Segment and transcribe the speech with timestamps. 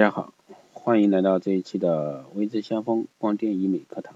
[0.00, 0.32] 大家好，
[0.72, 4.14] 欢迎来到这一期的微智先锋光电医美课堂。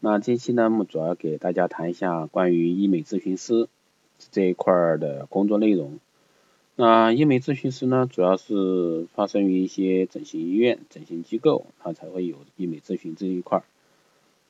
[0.00, 3.70] 那这期呢，我们主要给大家谈一下关于医美咨询师
[4.30, 5.98] 这一块的工作内容。
[6.76, 13.62] 那医美咨询师呢，主要是发生于一些整形医院、整形机构，它才会有医美咨询这一块。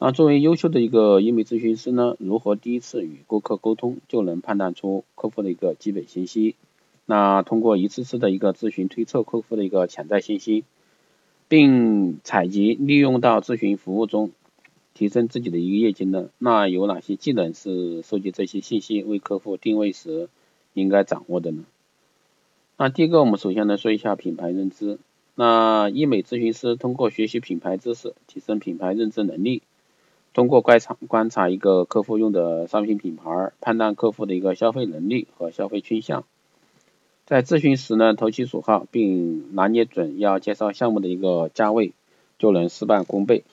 [0.00, 6.56] 那作为优秀的一个医美咨询师呢，如何第一次与顾客沟通就能判断出客户的一个基本信息？
[7.11, 10.64] 那通过一次次的一个咨询推测客户的一个潜在信息，
[11.48, 14.31] 并采集利用到咨询服务中，
[14.93, 16.29] 提升自己的一个业绩呢？
[16.36, 20.29] 那有哪些技能是收集这些信息为客户定位时
[20.75, 21.64] 应该掌握的呢？
[22.76, 24.98] 那第一个，我们首先来说一下品牌认知。
[25.34, 29.62] 那医美咨询师通过学习品牌知识，提升品牌认知能力，
[30.34, 36.27] 通过观察观察一个客户用的商品品牌，判断客户的一个消费能力和消费倾向。
[37.28, 41.92] 在咨询时呢，投其所好，并拿捏准要介绍项目的一个价位，
[42.39, 43.45] 就能事半功倍。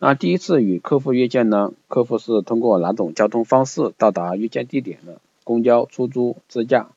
[0.00, 5.20] 那第一次与客户约见呢，客户是通过哪种交通方式到达约见地点的？
[5.44, 6.90] 公交、出租、自驾、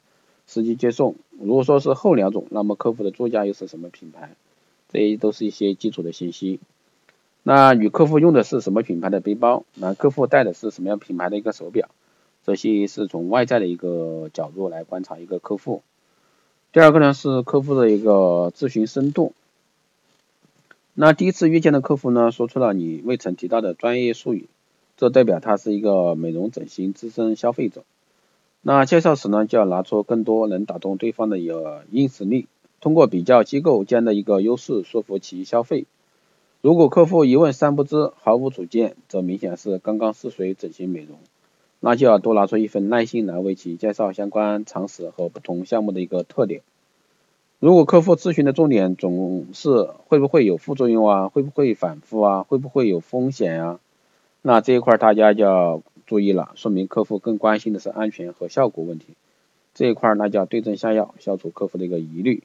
[0.47, 1.13] 司机接送？
[1.39, 4.31] 如果说是后两种，那么客户的座驾又是什么品牌？
[4.91, 6.59] 这些都是一些基础的信息。
[7.43, 9.63] 那与客户用的是什么品牌的背包？
[9.75, 11.87] 那客户戴的是什么样品牌的一个手表？
[12.43, 15.83] 这些是从外在的一个角度来观察一个客户。
[16.75, 19.31] 第二个呢是客户的一个咨询深度。
[20.93, 24.49] 那第一次遇见的客户呢，说出了你未曾提到的专业术语，
[24.97, 27.85] 这代表他是一个美容整形资深消费者。
[28.61, 32.45] 那介绍时呢，就要拿出更多能打动对方的一个硬实力，
[32.81, 35.85] 通过比较机构间的一个优势说服其消费。
[36.59, 41.17] 如果客户一问三不知，毫无主见，则明显是刚刚试水整形美容。
[41.79, 46.61] 那就要多拿出一份耐心来为其介绍相关常识和不同项目的一个特点。
[47.59, 53.79] 如果客户咨询的重点总是会不会有副作用啊，会不会反复啊，会不会有风险呀，
[54.41, 59.07] 那这一块大家就要注意了，说明客户更关心的是安全和效果问题。
[59.73, 62.43] 这一块那就要对症下药，消除客户的一个疑虑。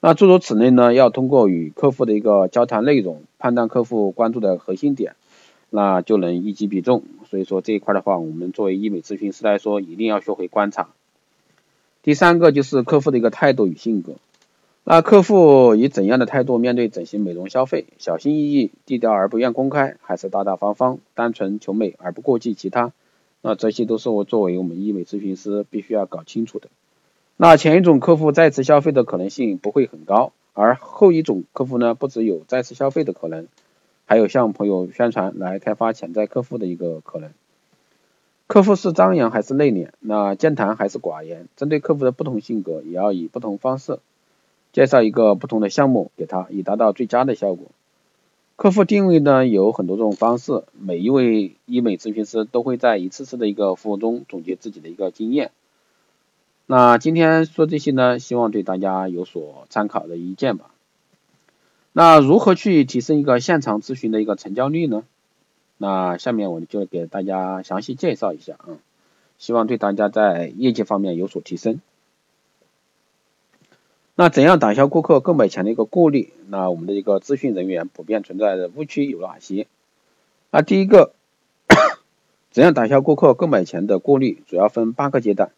[0.00, 5.14] 那诸如此类呢，要通过与客户的一个交谈内容，判断客户关注的核心点。
[5.72, 10.88] 那就能一击必中，所以说这一块的话，我们作为医美咨询师来说，一定要学会观察。
[12.02, 14.14] 第三个就是客户的一个态度与性格，
[14.82, 17.86] 那客户以怎样的态度面对整形美容消费？
[17.98, 22.92] 小心翼翼、低调而不愿公开，还是大大方方、单纯求美而不过继其他？
[23.42, 26.68] 那这些都是我作为我们医美咨询师必须要搞清楚的。
[27.36, 33.46] 那前一种客户再次消费的可能性不会很高，而后一种客户呢，不只有再次消费的可能。
[34.10, 37.30] 还有向朋友宣传来开发潜在客户的一个可能。
[38.48, 39.90] 客户是张扬还是内敛？
[40.00, 41.46] 那健谈还是寡言？
[41.54, 44.00] 针对客户的不同性格，也要以不同方式
[44.72, 47.68] 介绍一个不同的项目给他，以达到最佳的效果。
[48.56, 55.52] 客户定位呢有很多种方式，每一位医美咨询师都会在一次次的一个服务中总结自己的一个经验。
[56.66, 60.72] 那今天说这些呢，希望对大家有所参考的意见吧。
[61.92, 65.02] 那如何去提升一个现场咨询的一个成交率呢？
[65.76, 68.78] 那下面我就给大家详细介绍一下啊，
[69.38, 71.80] 希望对大家在业绩方面有所提升。
[74.14, 76.32] 那怎样打消顾客购买前的一个顾虑？
[76.48, 79.66] 那我们的一个咨询人员普遍存在的误区有哪些？
[80.50, 81.14] 那第一个，
[82.52, 84.42] 怎样打消顾客购买前的顾虑？
[84.46, 85.50] 主要分八个阶段。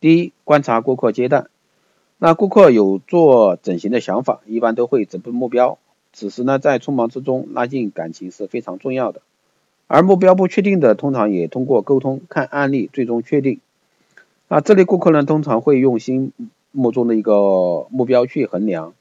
[0.00, 1.48] 第一，观察顾客阶段。
[2.20, 5.78] 那顾客有做整形的想法，一般都会直奔目标。
[6.12, 9.22] 此时呢，在匆忙之中拉近感情是非常重要的。
[9.86, 13.60] 而目标不确定的，通常也通过沟通、看案例最终确定。
[14.48, 16.32] 那这类顾客呢，通常会用心
[16.72, 18.94] 目中的一个目标去衡量。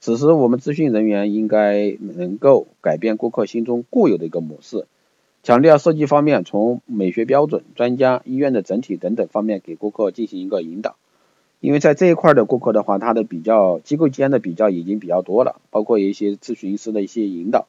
[0.00, 4.86] 此时我们咨询人员应该能够改变顾客心中固有的一个模式，
[5.42, 10.96] 强调设计方面，从美学标准、专家、医院的整体等等方面给顾客进行一个引导。
[11.60, 17.66] 因为在这一块的顾客的话，他的比较机构间的比较已经比较多了，包括一些咨询师的一些引导，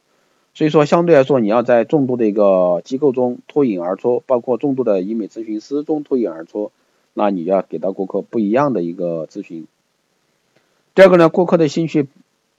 [0.54, 6.72] 所以说相对来说，你要在众多的一个机构中脱颖而出，包括众多的医美咨询师中脱颖而出，
[7.14, 9.66] 那你要给到顾客不一样的一个咨询。
[10.94, 12.08] 第二个呢，顾客的兴趣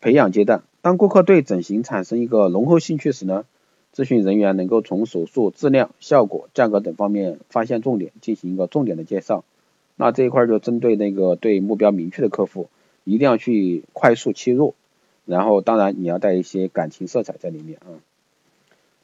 [0.01, 3.45] 培养阶段，当顾客对整形产生一个浓厚兴趣时呢，
[3.95, 9.45] 咨询人员能够从手术质量、效果、价格等方面发现重点，进行一个重点的介绍。
[9.99, 12.71] 那这一块就针对那个对目标明确的客户，
[13.05, 14.75] 一定要去快速切入，
[15.27, 18.01] 然后当然你要带一些感情色彩在里面啊。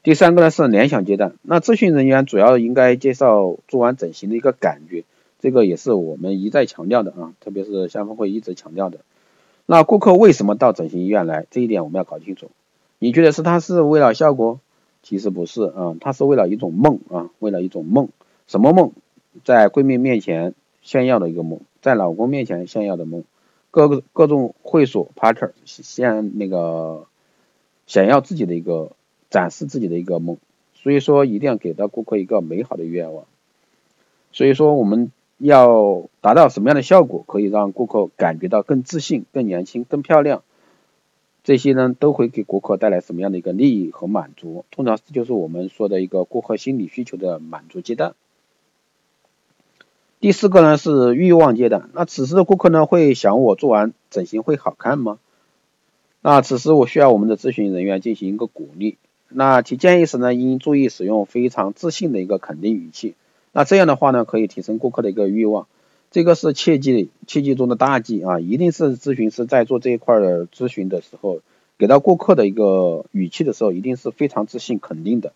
[0.01, 5.03] 第三个呢是联想阶段，那咨询人员主要应该介绍做完整形的一个感觉，
[5.39, 8.99] 这个也是我们一再强调的啊，特别是相峰会一直强调的。
[9.65, 11.45] 那顾客为什么到整形医院来？
[11.51, 12.49] 这一点我们要搞清楚。
[12.99, 14.59] 你觉得是他是为了效果？
[15.03, 18.09] 其实不是啊，他是为了一种梦啊，为了一种梦。
[18.47, 18.93] 什么梦？
[19.43, 20.53] 在闺蜜面前
[20.85, 23.25] 炫耀的一个梦，在老公面前炫耀的梦，
[23.71, 27.07] 各个各种会所 party 先那个
[27.87, 28.93] 想要自己的一个
[29.29, 30.37] 展示自己的一个梦。
[30.75, 33.25] 所以说一定要给到顾客一个美好的愿望。
[34.31, 35.11] 所以说我们。
[35.37, 40.43] 要达到什么样的效果，可以让顾客感觉到更自信、更年轻、更漂亮？
[41.43, 44.63] 这些呢，都会给顾客带来什么样的一个利益和满足？
[44.71, 48.15] 通常这就是我们说的一个顾客心理需求的满足阶段。
[50.25, 51.91] 第四个呢是欲望阶段。
[51.93, 55.19] 那此时的顾客呢会想，我做完整形会好看吗？
[56.23, 58.97] 那此时我需要我们的咨询人员进行一个鼓励。
[59.29, 63.13] 那提建议时呢，应注意使用非常自信的一个肯定语气。
[63.51, 65.67] 那这样的话呢，可以提升顾客的一个欲望，
[66.09, 68.39] 这个是切记切记中的大忌啊！
[68.39, 71.41] 一定是咨询师在做这一块的咨询的时候，
[71.77, 75.33] 给到顾客的一个语气的时候，一定是非常自信肯定的。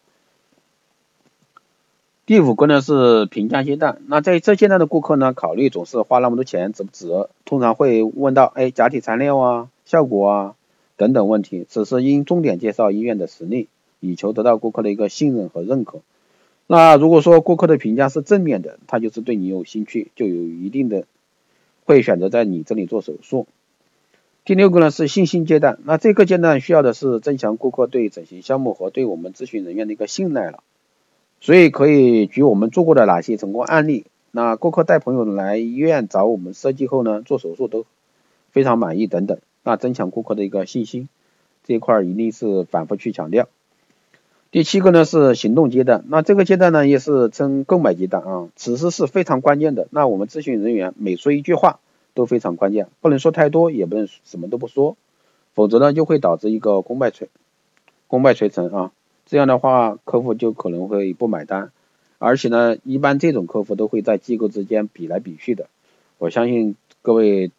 [2.30, 7.08] 第五个呢是评价阶段，那在这阶段的顾客呢，考虑总是花那么多钱值不值，
[7.44, 10.56] 通常会问到，哎，假体材料啊，效果啊
[10.96, 13.68] 等等问题，此时应重点介绍医院的实力，
[14.00, 16.02] 以求得到顾客的一个信任和认可。
[16.68, 21.06] 那如果说顾客的评价是正面的，他就是对你有兴趣，就有一定的
[21.86, 23.48] 会选择在你这里做手术。
[24.46, 30.62] 第六个呢是信心阶段，那这个阶段需要的是增强顾客对整形项目和对我们咨询人员的一个信赖了。
[31.42, 34.06] 所以可以举我们做过的哪些成功案例？
[34.32, 37.86] 那顾客带朋友来医院找我们设计后呢，做手术都
[38.52, 41.10] 非常满意等等，那增强顾客的一个信心，
[41.64, 43.48] 这一块一定是反复去强调。
[44.52, 49.88] 第七个呢是行动阶段，那这个阶段呢也是称购买阶段啊，此时是非常关键的。
[49.92, 51.80] 那我们咨询人员每说一句话
[52.14, 54.98] 都非常关键，不能说太多，也不能什么都不说，
[55.54, 57.30] 否则呢就会导致一个功败垂
[58.08, 58.92] 功败垂成啊。
[59.30, 61.72] 这样的话客户就可能会不买单，
[62.18, 65.70] 而且呢一般这种客户都会在机构之间比来比去的。
[66.18, 67.52] 我相信各位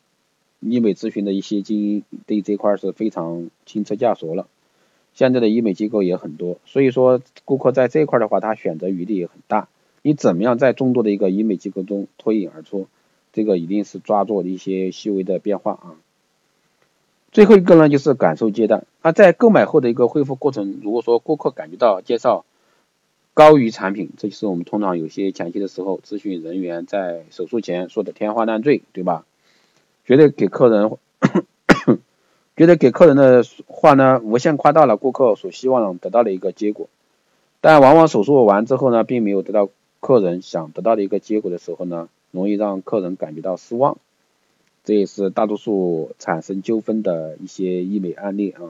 [0.59, 4.49] 医美咨询的一些精英对这块是非常轻车驾熟了。
[5.15, 9.69] 现在的医美机构也很多，所以说顾客在这一块的话，他选择余地也很大。
[10.03, 12.89] 你怎么样在众多的一个医美机构中脱颖而出？
[13.33, 15.95] 这个一定是抓住一些细微的变化啊。
[17.33, 18.85] 最后一个呢，就是感受阶段。
[19.03, 22.45] 那在购买后的一个恢复过程，如果说顾客感觉到介绍
[23.35, 29.25] 高于产品，这就是我们通常有些前期的时候，咨询人员在手术前说的天花乱坠，对吧？
[30.05, 30.91] 绝对给客人。
[32.57, 36.89] 觉得给客人的话呢，无限夸大了顾客所希望得到的一个结果，
[37.63, 43.97] 但往往手术完之后呢，并没有得到客人想得到的一个结果的时候呢，容易让客人感觉到失望，
[44.85, 48.61] 这也是大多数产生纠纷的一些医美案例啊。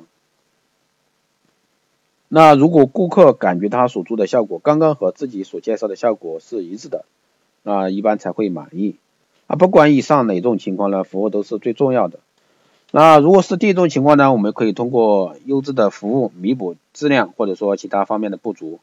[2.29, 7.05] 那如果顾客感觉他所做的效果刚刚和自己所介绍的效果是一致的，
[7.63, 8.97] 那一般才会满意。
[9.49, 12.21] 啊，不管以上哪种情况呢，服务都是最重要的。
[12.93, 18.79] 那如果是第一种情况呢，我们可以通过优质的服务弥补质量或者说其他方面的不足。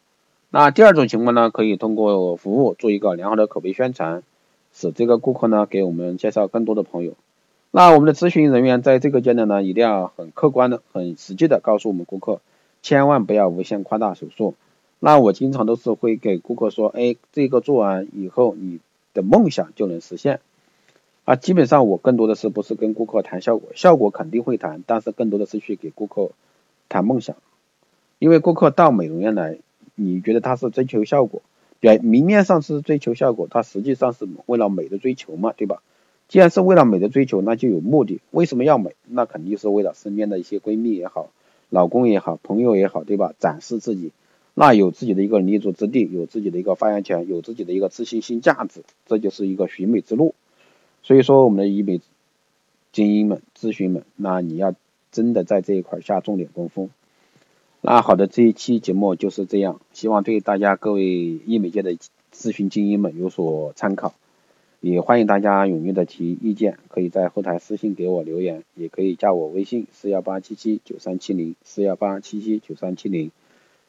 [0.49, 4.23] 那第二种情况呢，可以通过服务做一个良好的口碑宣传，
[4.79, 7.15] 使这个顾客呢给我们介绍更多的朋友。
[7.71, 12.41] 那我们的咨询人员在这个阶段呢，一定要很客观的、很实际的告诉我们顾客，
[12.83, 14.53] 千万不要无限夸大手术。
[14.99, 18.79] 那我经常都是会给顾客说，哎，这个做完以后，你
[19.15, 20.41] 的梦想就能实现。
[21.25, 26.31] 啊，基本上我更多的是不是跟顾客谈效果，效果肯定会谈，但是更多的是去给顾客
[26.87, 27.35] 谈梦想，
[28.17, 29.57] 因为顾客到美容院来，
[29.95, 31.41] 你觉得他是追求效果，
[31.79, 35.81] 表明面上是追求效果，它实际上是为了美的追求嘛，对吧？
[36.27, 38.95] 既然是为了美的追求，那就有目的，为什么要美？
[39.05, 41.29] 那肯定是为了身边的一些闺蜜也好，
[41.69, 43.33] 老公也好，朋友也好，对吧？
[43.39, 44.11] 展示自己，
[44.53, 50.35] 那有自己的一个立足之地，有自己的一个发言权，有自己的一个自信心价值，这就是一个寻美之路。
[51.03, 52.01] 所以说，我们的医美
[52.91, 54.73] 精英们、咨询们，那你要
[55.11, 56.89] 真的在这一块下重点功夫。
[57.89, 61.95] 那好的，这一期节目就是这样，希望对大家各位医美界的
[62.33, 64.13] 咨询精英们有所参考。
[64.81, 73.31] 也欢迎大家踊跃的提意见，可以在后台私信给我留言，也可以加我微信四幺八七七九三七零四幺八七七九三七零，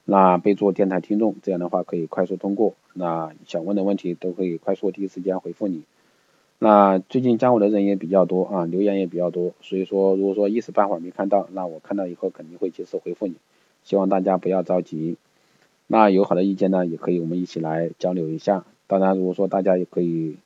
[0.05, 2.75] 那备注电台听众，这样的话可以快速通过。
[2.95, 5.83] 那想问的问题都可以快速第一时间回复你。
[6.61, 13.35] 那最近加我的人也比较多啊，留言也比较多，所以说如果说一时半会儿没看到，那我看到以后肯定会及时回复你，
[13.85, 15.16] 希望大家不要着急。
[15.87, 18.64] 那有好的意见呢，也可以我们一起来交流一下。
[18.87, 20.37] 当然，如果说大家也可以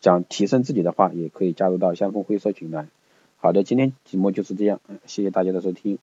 [0.00, 2.88] 想提升自己的话，也可以加入到相锋会社群来。
[3.36, 5.98] 好的，今天节目就是这样，谢谢大家的收听。